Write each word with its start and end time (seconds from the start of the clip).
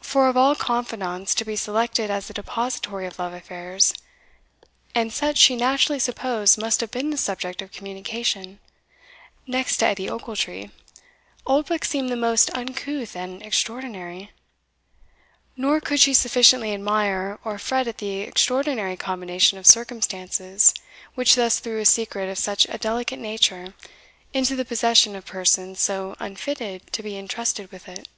For 0.00 0.28
of 0.28 0.34
all 0.38 0.56
confidants 0.56 1.34
to 1.34 1.44
be 1.44 1.54
selected 1.54 2.08
as 2.10 2.26
the 2.26 2.32
depositary 2.32 3.06
of 3.06 3.18
love 3.18 3.34
affairs, 3.34 3.92
and 4.94 5.12
such 5.12 5.36
she 5.36 5.56
naturally 5.56 5.98
supposed 5.98 6.56
must 6.58 6.80
have 6.80 6.90
been 6.90 7.10
the 7.10 7.18
subject 7.18 7.60
of 7.60 7.70
communication, 7.72 8.60
next 9.46 9.76
to 9.76 9.84
Edie 9.88 10.08
Ochiltree, 10.08 10.70
Oldbuck 11.46 11.84
seemed 11.84 12.08
the 12.08 12.16
most 12.16 12.48
uncouth 12.56 13.14
and 13.14 13.42
extraordinary; 13.42 14.30
nor 15.54 15.82
could 15.82 16.00
she 16.00 16.14
sufficiently 16.14 16.72
admire 16.72 17.38
or 17.44 17.58
fret 17.58 17.86
at 17.86 17.98
the 17.98 18.20
extraordinary 18.20 18.96
combination 18.96 19.58
of 19.58 19.66
circumstances 19.66 20.72
which 21.14 21.34
thus 21.34 21.58
threw 21.58 21.78
a 21.78 21.84
secret 21.84 22.30
of 22.30 22.38
such 22.38 22.64
a 22.70 22.78
delicate 22.78 23.18
nature 23.18 23.74
into 24.32 24.56
the 24.56 24.64
possession 24.64 25.14
of 25.14 25.26
persons 25.26 25.78
so 25.78 26.16
unfitted 26.20 26.90
to 26.90 27.02
be 27.02 27.18
entrusted 27.18 27.70
with 27.70 27.86
it. 27.86 28.08